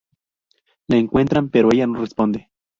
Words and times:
La 0.87 0.97
encuentran 0.97 1.49
pero 1.49 1.69
ella 1.71 1.85
no 1.85 1.99
responde. 2.01 2.49